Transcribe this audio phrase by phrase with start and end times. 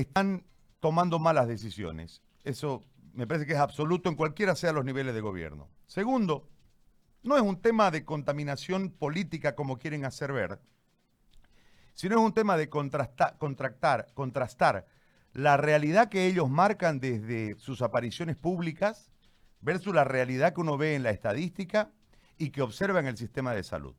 [0.00, 0.44] están
[0.80, 2.22] tomando malas decisiones.
[2.44, 5.68] Eso me parece que es absoluto en cualquiera sea los niveles de gobierno.
[5.86, 6.48] Segundo,
[7.22, 10.60] no es un tema de contaminación política como quieren hacer ver,
[11.94, 13.36] sino es un tema de contrastar,
[14.14, 14.86] contrastar
[15.32, 19.10] la realidad que ellos marcan desde sus apariciones públicas
[19.60, 21.90] versus la realidad que uno ve en la estadística
[22.38, 23.96] y que observa en el sistema de salud.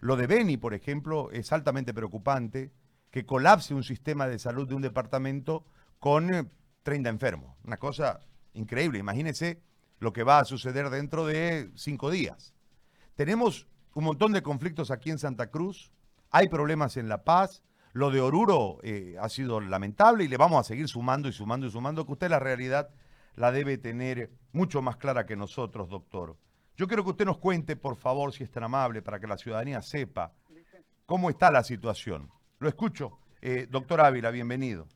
[0.00, 2.72] Lo de Beni, por ejemplo, es altamente preocupante
[3.14, 5.64] que colapse un sistema de salud de un departamento
[6.00, 6.50] con
[6.82, 7.56] 30 eh, enfermos.
[7.62, 8.18] Una cosa
[8.54, 8.98] increíble.
[8.98, 9.62] Imagínense
[10.00, 12.54] lo que va a suceder dentro de cinco días.
[13.14, 15.92] Tenemos un montón de conflictos aquí en Santa Cruz,
[16.32, 17.62] hay problemas en La Paz,
[17.92, 21.68] lo de Oruro eh, ha sido lamentable y le vamos a seguir sumando y sumando
[21.68, 22.90] y sumando, que usted la realidad
[23.36, 26.36] la debe tener mucho más clara que nosotros, doctor.
[26.76, 29.38] Yo quiero que usted nos cuente, por favor, si es tan amable, para que la
[29.38, 30.32] ciudadanía sepa
[31.06, 32.28] cómo está la situación.
[32.64, 33.18] Lo escucho.
[33.42, 34.86] Eh, doctor Ávila, bienvenido.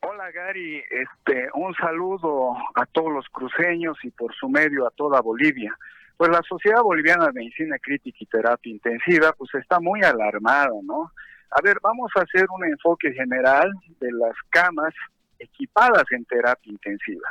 [0.00, 5.20] Hola Gary, este, un saludo a todos los cruceños y por su medio a toda
[5.20, 5.76] Bolivia.
[6.16, 11.10] Pues la Sociedad Boliviana de Medicina Crítica y Terapia Intensiva pues está muy alarmada, ¿no?
[11.50, 13.68] A ver, vamos a hacer un enfoque general
[13.98, 14.94] de las camas
[15.40, 17.28] equipadas en terapia intensiva.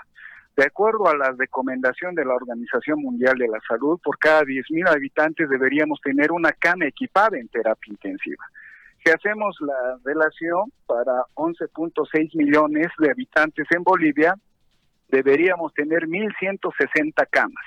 [0.57, 4.89] De acuerdo a la recomendación de la Organización Mundial de la Salud, por cada 10.000
[4.89, 8.43] habitantes deberíamos tener una cama equipada en terapia intensiva.
[9.05, 14.33] Si hacemos la relación para 11.6 millones de habitantes en Bolivia,
[15.09, 17.65] deberíamos tener 1.160 camas.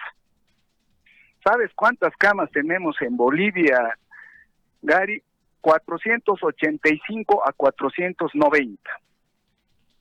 [1.45, 3.97] ¿Sabes cuántas camas tenemos en Bolivia,
[4.83, 5.23] Gary?
[5.61, 8.81] 485 a 490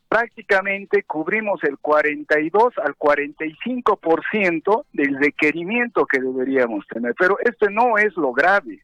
[0.10, 7.14] prácticamente cubrimos el 42 al 45% del requerimiento que deberíamos tener.
[7.18, 8.84] Pero esto no es lo grave.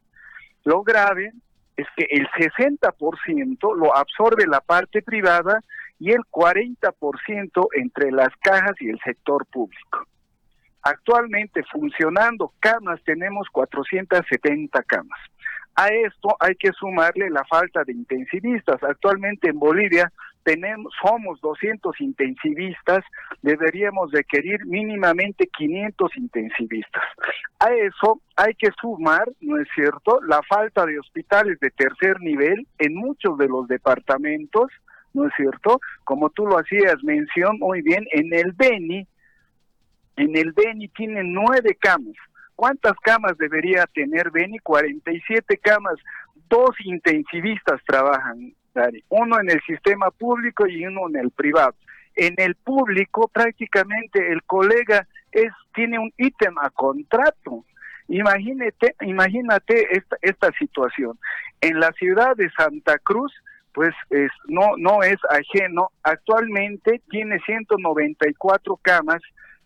[0.63, 1.33] Lo grave
[1.75, 5.59] es que el 60% lo absorbe la parte privada
[5.99, 10.07] y el 40% entre las cajas y el sector público.
[10.83, 15.19] Actualmente funcionando camas tenemos 470 camas.
[15.73, 18.81] A esto hay que sumarle la falta de intensivistas.
[18.83, 20.11] Actualmente en Bolivia
[20.45, 23.03] tenemos, somos 200 intensivistas,
[23.41, 27.03] deberíamos requerir mínimamente 500 intensivistas.
[27.59, 32.65] A eso hay que sumar, ¿no es cierto?, la falta de hospitales de tercer nivel
[32.79, 34.71] en muchos de los departamentos,
[35.13, 35.81] ¿no es cierto?
[36.05, 39.05] Como tú lo hacías mención muy bien, en el Beni,
[40.15, 42.15] en el Beni tienen nueve camas
[42.55, 44.59] ¿Cuántas camas debería tener Beni?
[44.59, 45.95] 47 camas.
[46.47, 48.53] Dos intensivistas trabajan,
[49.09, 51.75] uno en el sistema público y uno en el privado.
[52.15, 57.65] En el público prácticamente el colega es tiene un ítem a contrato.
[58.07, 61.17] Imagínate, imagínate esta, esta situación.
[61.59, 63.33] En la ciudad de Santa Cruz,
[63.73, 65.89] pues es, no, no es ajeno.
[66.03, 69.21] Actualmente tiene 194 camas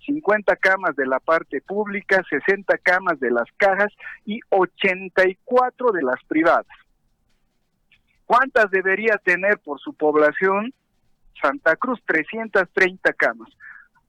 [0.05, 3.91] 50 camas de la parte pública, 60 camas de las cajas
[4.25, 6.65] y 84 de las privadas.
[8.29, 10.71] ¿Cuántas debería tener por su población?
[11.41, 13.49] Santa Cruz, 330 camas.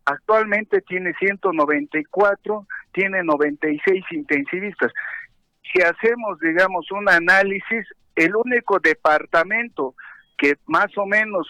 [0.04, 4.92] Actualmente tiene 194, tiene 96 intensivistas.
[5.62, 9.94] Si hacemos, digamos, un análisis, el único departamento
[10.36, 11.48] que más o menos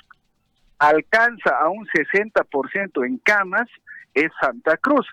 [0.78, 3.69] alcanza a un 60% en camas
[4.14, 5.09] es Santa Cruz.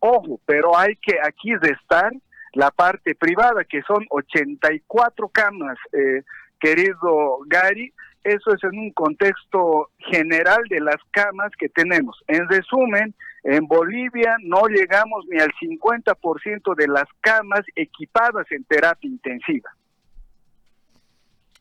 [0.00, 2.12] Ojo, pero hay que aquí estar
[2.52, 6.22] la parte privada, que son 84 camas, eh,
[6.60, 7.92] querido Gary.
[8.24, 12.16] Eso es en un contexto general de las camas que tenemos.
[12.26, 13.14] En resumen,
[13.44, 19.70] en Bolivia no llegamos ni al 50% de las camas equipadas en terapia intensiva.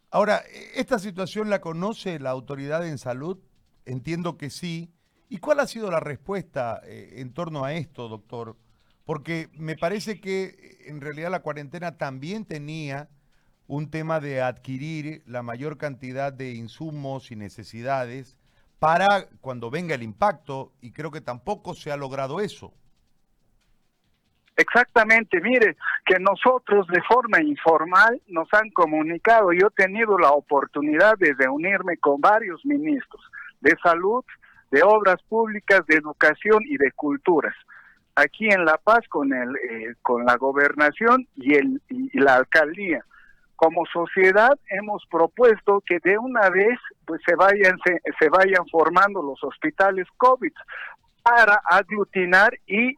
[0.09, 0.41] Ahora,
[0.73, 3.37] ¿esta situación la conoce la autoridad en salud?
[3.85, 4.91] Entiendo que sí.
[5.29, 8.55] ¿Y cuál ha sido la respuesta eh, en torno a esto, doctor?
[9.05, 13.09] Porque me parece que en realidad la cuarentena también tenía
[13.67, 18.37] un tema de adquirir la mayor cantidad de insumos y necesidades
[18.79, 22.73] para cuando venga el impacto y creo que tampoco se ha logrado eso.
[24.55, 31.15] Exactamente, mire, que nosotros de forma informal nos han comunicado, yo he tenido la oportunidad
[31.19, 33.21] de reunirme con varios ministros
[33.61, 34.25] de salud,
[34.71, 37.53] de obras públicas, de educación y de culturas.
[38.15, 43.05] Aquí en La Paz con el eh, con la gobernación y el y la alcaldía.
[43.57, 49.21] Como sociedad hemos propuesto que de una vez pues se vayan se, se vayan formando
[49.21, 50.53] los hospitales COVID
[51.21, 52.95] para aglutinar y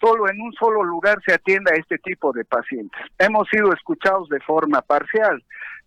[0.00, 3.00] solo en un solo lugar se atienda a este tipo de pacientes.
[3.18, 5.42] Hemos sido escuchados de forma parcial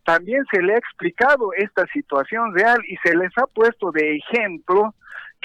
[0.05, 4.93] también se le ha explicado esta situación real y se les ha puesto de ejemplo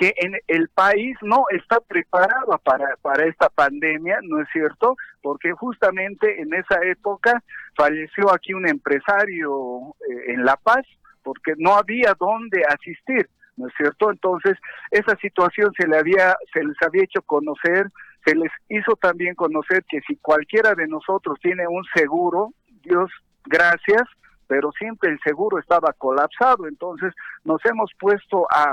[0.00, 4.96] que en el país no está preparado para, para esta pandemia, ¿no es cierto?
[5.20, 7.42] Porque justamente en esa época
[7.76, 10.86] falleció aquí un empresario eh, en La Paz
[11.22, 14.10] porque no había dónde asistir, ¿no es cierto?
[14.10, 14.56] Entonces,
[14.90, 17.86] esa situación se le había se les había hecho conocer,
[18.24, 23.10] se les hizo también conocer que si cualquiera de nosotros tiene un seguro, Dios
[23.44, 24.04] gracias,
[24.46, 27.12] pero siempre el seguro estaba colapsado, entonces
[27.44, 28.72] nos hemos puesto a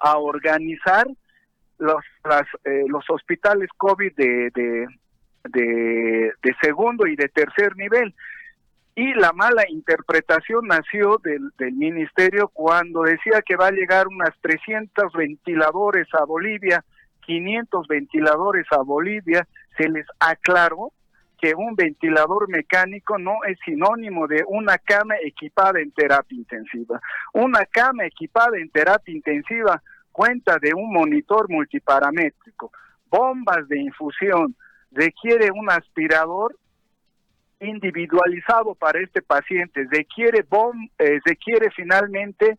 [0.00, 1.06] a organizar
[1.78, 4.86] los, las, eh, los hospitales COVID de, de,
[5.50, 8.14] de, segundo y de tercer nivel.
[8.96, 14.30] Y la mala interpretación nació del, del ministerio cuando decía que va a llegar unas
[14.40, 16.84] 300 ventiladores a Bolivia,
[17.26, 19.46] 500 ventiladores a Bolivia,
[19.76, 20.92] se les aclaró
[21.44, 26.98] que un ventilador mecánico no es sinónimo de una cama equipada en terapia intensiva.
[27.34, 32.72] Una cama equipada en terapia intensiva cuenta de un monitor multiparamétrico,
[33.10, 34.56] bombas de infusión,
[34.90, 36.56] requiere un aspirador
[37.60, 42.56] individualizado para este paciente, requiere, bom, eh, requiere finalmente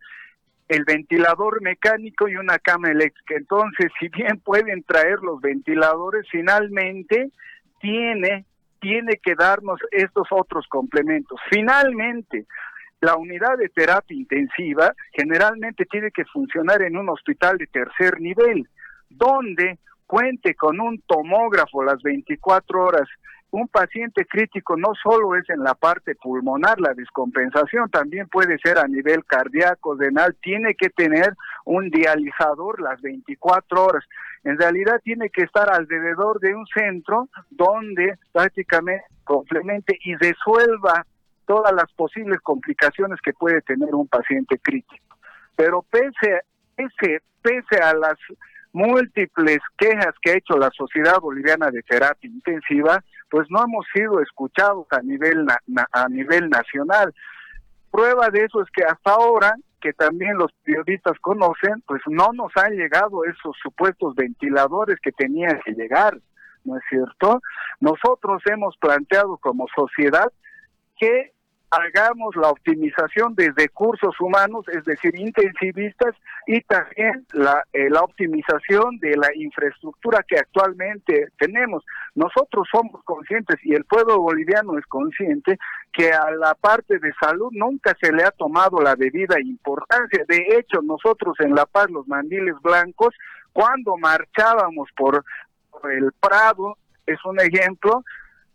[0.67, 3.33] el ventilador mecánico y una cama eléctrica.
[3.35, 7.31] Entonces, si bien pueden traer los ventiladores, finalmente
[7.79, 8.45] tiene,
[8.85, 11.39] tiene que darnos estos otros complementos.
[11.49, 12.45] Finalmente,
[13.01, 18.69] la unidad de terapia intensiva generalmente tiene que funcionar en un hospital de tercer nivel,
[19.09, 23.09] donde cuente con un tomógrafo las 24 horas.
[23.51, 28.77] Un paciente crítico no solo es en la parte pulmonar, la descompensación también puede ser
[28.77, 31.33] a nivel cardíaco, renal, tiene que tener
[31.63, 34.03] un dializador las 24 horas.
[34.43, 41.05] En realidad tiene que estar alrededor de un centro donde prácticamente complemente y resuelva
[41.45, 45.17] todas las posibles complicaciones que puede tener un paciente crítico.
[45.55, 46.41] Pero pese,
[46.75, 48.17] pese, pese a las
[48.75, 54.19] múltiples quejas que ha hecho la Sociedad Boliviana de Terapia Intensiva, pues no hemos sido
[54.19, 55.47] escuchados a nivel,
[55.91, 57.13] a nivel nacional.
[57.89, 62.51] Prueba de eso es que hasta ahora, que también los periodistas conocen, pues no nos
[62.57, 66.17] han llegado esos supuestos ventiladores que tenían que llegar,
[66.65, 67.41] ¿no es cierto?
[67.79, 70.27] Nosotros hemos planteado como sociedad
[70.97, 71.31] que
[71.71, 76.15] hagamos la optimización de recursos humanos, es decir, intensivistas,
[76.47, 81.83] y también la, eh, la optimización de la infraestructura que actualmente tenemos.
[82.13, 85.57] Nosotros somos conscientes y el pueblo boliviano es consciente
[85.91, 90.23] que a la parte de salud nunca se le ha tomado la debida importancia.
[90.27, 93.13] De hecho, nosotros en La Paz, los mandiles blancos,
[93.53, 95.23] cuando marchábamos por
[95.89, 98.03] el Prado, es un ejemplo,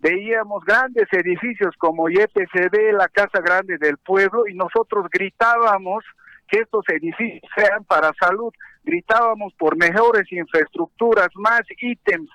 [0.00, 6.05] veíamos grandes edificios como YPCD, la Casa Grande del Pueblo, y nosotros gritábamos
[6.49, 8.52] que estos edificios sean para salud,
[8.82, 12.31] gritábamos por mejores infraestructuras, más ítems,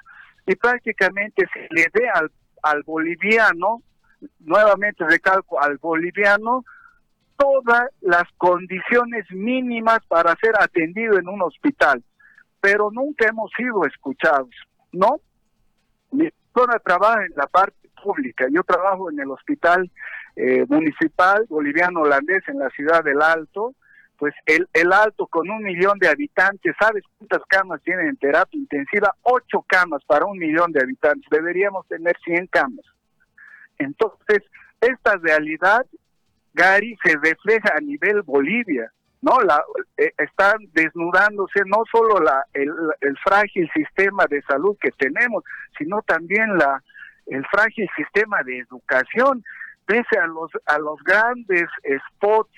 [0.47, 2.31] y prácticamente se le dé al,
[2.61, 3.81] al boliviano,
[4.39, 6.63] nuevamente recalco, al boliviano,
[7.37, 12.03] todas las condiciones mínimas para ser atendido en un hospital,
[12.61, 14.55] pero nunca hemos sido escuchados,
[14.91, 15.19] ¿no?
[16.55, 18.45] Persona trabaja en la parte pública.
[18.51, 19.89] Yo trabajo en el hospital
[20.35, 23.73] eh, municipal boliviano holandés en la ciudad del Alto.
[24.17, 29.13] Pues el, Alto con un millón de habitantes, ¿sabes cuántas camas tienen en terapia intensiva?
[29.23, 31.27] Ocho camas para un millón de habitantes.
[31.29, 32.85] Deberíamos tener 100 camas.
[33.77, 34.41] Entonces,
[34.79, 35.85] esta realidad,
[36.53, 38.89] Gary, se refleja a nivel Bolivia.
[39.25, 39.41] ¿No?
[39.41, 39.63] La,
[39.97, 45.43] eh, están desnudándose no solo la, el, frágil sistema de salud que tenemos,
[45.77, 46.83] sino también la,
[47.25, 49.43] el frágil sistema de educación,
[49.87, 51.65] pese a los, a los grandes
[52.07, 52.53] spots,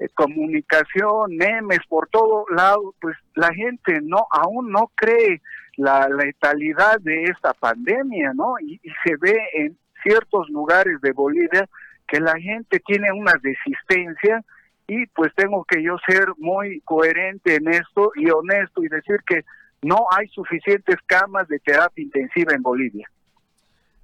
[0.00, 5.40] eh, comunicación, memes por todo lado, pues la gente no aún no cree
[5.76, 8.54] la letalidad de esta pandemia, ¿no?
[8.60, 11.68] y se ve en ciertos lugares de Bolivia
[12.08, 14.42] que la gente tiene una resistencia
[14.88, 19.44] y pues tengo que yo ser muy coherente en esto y honesto y decir que
[19.82, 23.08] no hay suficientes camas de terapia intensiva en Bolivia.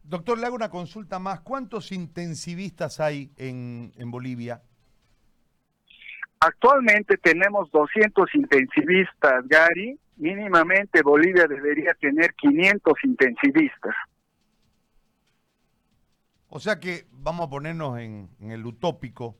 [0.02, 1.40] Doctor, le hago una consulta más.
[1.40, 4.62] ¿Cuántos intensivistas hay en, en Bolivia?
[6.38, 9.98] Actualmente tenemos 200 intensivistas, Gary.
[10.16, 13.94] Mínimamente Bolivia debería tener 500 intensivistas.
[16.48, 19.38] O sea que vamos a ponernos en, en el utópico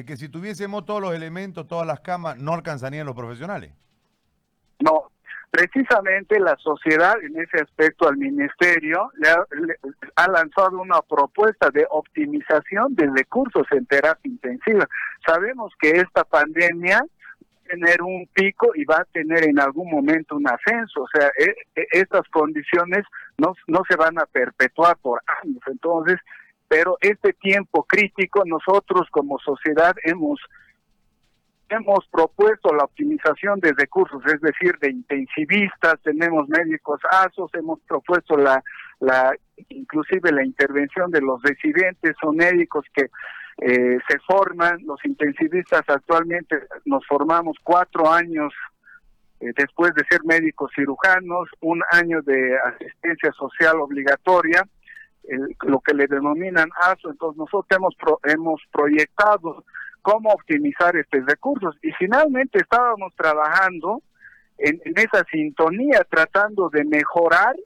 [0.00, 3.72] de que si tuviésemos todos los elementos, todas las camas, no alcanzarían los profesionales.
[4.78, 5.10] No,
[5.50, 12.94] precisamente la sociedad en ese aspecto al ministerio le ha, lanzado una propuesta de optimización
[12.94, 14.88] de recursos en terapia intensiva.
[15.26, 17.04] Sabemos que esta pandemia
[17.68, 21.54] tener un pico y va a tener en algún momento un ascenso, o sea, e,
[21.76, 23.04] e, estas condiciones
[23.38, 26.18] no, no se van a perpetuar por años, entonces,
[26.70, 30.38] pero este tiempo crítico nosotros como sociedad hemos
[31.68, 38.36] hemos propuesto la optimización de recursos, es decir, de intensivistas, tenemos médicos ASOS, hemos propuesto
[38.36, 38.62] la,
[39.00, 39.34] la
[39.68, 43.10] inclusive la intervención de los residentes, son médicos que
[43.62, 48.52] eh, se forman, los intensivistas actualmente nos formamos cuatro años
[49.40, 54.64] eh, después de ser médicos cirujanos, un año de asistencia social obligatoria,
[55.62, 57.94] lo que le denominan ASO, entonces nosotros hemos,
[58.24, 59.64] hemos proyectado
[60.02, 61.76] cómo optimizar estos recursos.
[61.82, 64.02] Y finalmente estábamos trabajando
[64.58, 67.56] en, esa sintonía, tratando de mejorar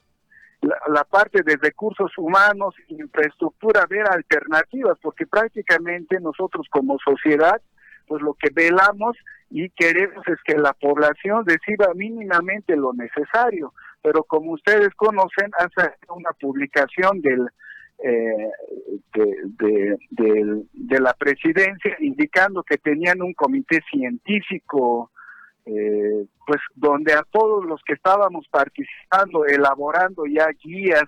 [0.89, 7.61] la, parte de recursos humanos, infraestructura, ver alternativas, porque prácticamente nosotros como sociedad,
[8.07, 9.17] pues lo que velamos
[9.51, 13.73] y queremos es que la población reciba mínimamente lo necesario.
[14.05, 17.49] Pero como ustedes conocen, hace una publicación del
[18.03, 18.51] eh,
[19.15, 25.11] de, de, la presidencia indicando que tenían un comité científico
[25.65, 31.05] eh, pues donde a todos los que estábamos participando elaborando ya guías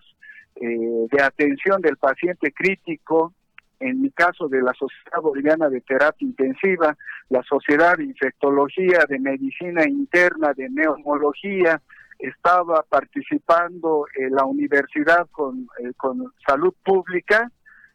[0.55, 3.35] eh, de atención del paciente crítico
[3.81, 6.97] en mi caso de la Sociedad Boliviana de Terapia Intensiva,
[7.29, 11.83] la Sociedad de Infectología, de Medicina Interna, de Neumología,
[12.19, 17.51] estaba participando en la universidad con, eh, con salud pública,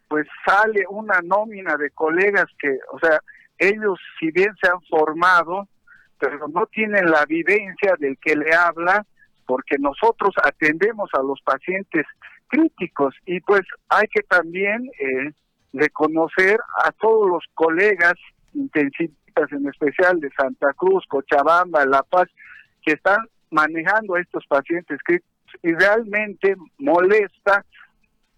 [0.08, 3.20] pues sale una nómina de colegas que, o sea,
[3.58, 5.68] ellos si bien se han formado,
[6.18, 9.04] pero no tienen la vivencia del que le habla,
[9.46, 12.06] porque nosotros atendemos a los pacientes
[12.48, 13.14] críticos.
[13.26, 15.32] Y pues hay que también eh,
[15.72, 18.14] reconocer a todos los colegas
[18.54, 22.28] intensivistas, en especial de Santa Cruz, Cochabamba, La Paz,
[22.84, 25.30] que están manejando a estos pacientes críticos
[25.62, 27.64] y realmente molesta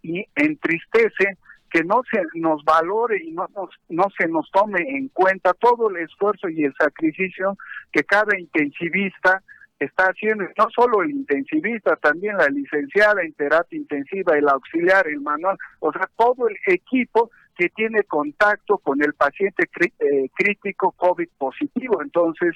[0.03, 1.39] y entristece
[1.71, 5.91] que no se nos valore y no, nos, no se nos tome en cuenta todo
[5.91, 7.57] el esfuerzo y el sacrificio
[7.91, 9.43] que cada intensivista
[9.81, 15.21] está haciendo, no solo el intensivista, también la licenciada en terapia intensiva, el auxiliar, el
[15.21, 21.29] manual, o sea, todo el equipo que tiene contacto con el paciente eh, crítico COVID
[21.39, 22.03] positivo.
[22.03, 22.55] Entonces,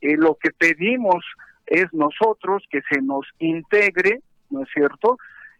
[0.00, 1.24] eh, lo que pedimos
[1.70, 5.16] es nosotros que se nos integre, ¿no es cierto?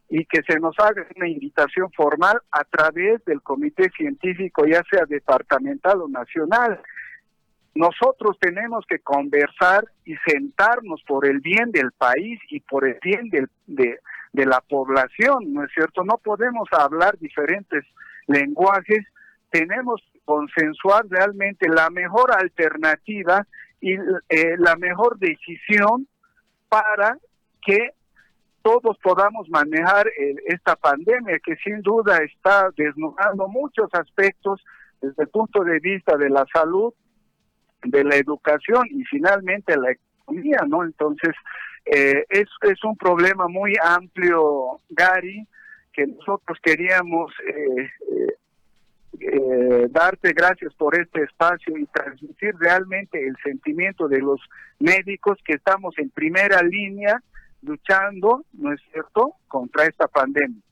[0.09, 5.07] Y que se nos haga una invitación formal a través del comité científico, ya sea
[5.07, 6.81] departamental o nacional.
[7.77, 13.31] Nosotros tenemos que conversar y sentarnos por el bien del país y por el bien
[13.31, 14.01] de,
[14.33, 16.03] de la población, ¿no es cierto?
[16.03, 17.85] No podemos hablar diferentes
[18.27, 19.07] lenguajes,
[19.51, 23.47] tenemos que consensuar realmente la mejor alternativa
[23.81, 26.07] y eh, la mejor decisión
[26.69, 27.19] para
[27.65, 27.91] que
[28.63, 34.63] todos podamos manejar eh, esta pandemia que sin duda está desnudando muchos aspectos
[35.01, 36.93] desde el punto de vista de la salud,
[37.83, 40.85] de la educación y finalmente la economía, ¿no?
[40.85, 41.35] Entonces,
[41.87, 45.47] eh, es, es un problema muy amplio, Gary,
[45.93, 47.89] que nosotros queríamos eh,
[49.53, 54.41] eh, darte gracias por este espacio y transmitir realmente el sentimiento de los
[54.79, 57.21] médicos que estamos en primera línea
[57.63, 60.63] luchando, ¿no es cierto?, contra esta pandemia.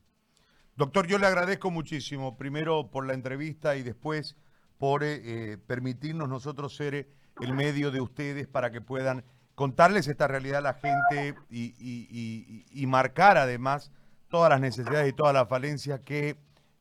[0.76, 4.36] Doctor, yo le agradezco muchísimo, primero por la entrevista y después
[4.78, 7.08] por eh, eh, permitirnos nosotros ser
[7.40, 9.24] el medio de ustedes para que puedan
[9.56, 11.74] contarles esta realidad a la gente y,
[12.70, 13.90] y marcar además
[14.28, 16.36] todas las necesidades y todas las falencias que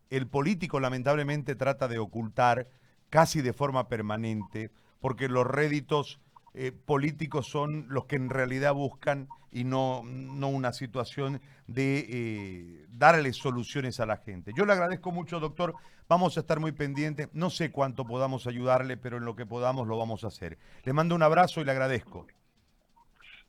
[0.10, 2.68] el político lamentablemente trata de ocultar
[3.10, 6.20] casi de forma permanente, porque los réditos
[6.54, 12.86] eh, políticos son los que en realidad buscan y no, no una situación de eh,
[12.90, 14.52] darle soluciones a la gente.
[14.56, 15.76] Yo le agradezco mucho, doctor.
[16.10, 17.30] Vamos a estar muy pendientes.
[17.34, 20.58] No sé cuánto podamos ayudarle, pero en lo que podamos lo vamos a hacer.
[20.84, 22.28] Le mando un abrazo y le agradezco.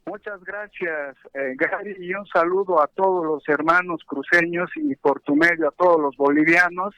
[0.09, 5.37] Muchas gracias, eh, Gary, y un saludo a todos los hermanos cruceños y por tu
[5.37, 6.95] medio a todos los bolivianos.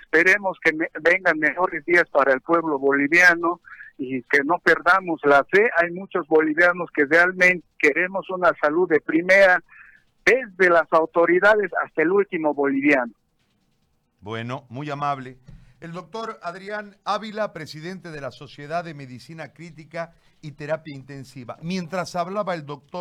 [0.00, 3.60] Esperemos que vengan mejores días para el pueblo boliviano
[3.98, 5.70] y que no perdamos la fe.
[5.76, 9.60] Hay muchos bolivianos que realmente queremos una salud de primera,
[10.24, 13.12] desde las autoridades hasta el último boliviano.
[14.20, 15.36] Bueno, muy amable.
[15.82, 21.58] El doctor Adrián Ávila, presidente de la Sociedad de Medicina Crítica y Terapia Intensiva.
[21.60, 23.00] Mientras hablaba el doctor...